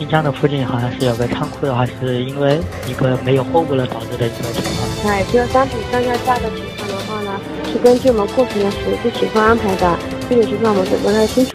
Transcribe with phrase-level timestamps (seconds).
[0.00, 5.12] 新疆的附近好像是有个仓库的话，是因为一个没有货物了导致的一个情况。
[5.12, 7.38] 哎，这个商品上下架的情况的话呢，
[7.70, 11.52] 是根据我们库存的实际情况安排的，具体情况我们都不太清楚。